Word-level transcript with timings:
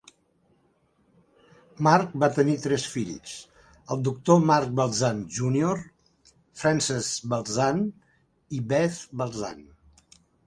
Marc 1.87 2.13
va 2.23 2.29
tenir 2.37 2.55
tres 2.63 2.85
fills: 2.93 3.33
el 3.95 3.99
doctor 4.07 4.41
Marc 4.53 4.71
Baltzan 4.79 5.21
Jr, 5.35 5.75
Frances 6.63 7.11
Baltzan 7.35 7.83
i 8.61 8.63
Beth 8.73 8.97
Baltzan. 9.23 9.61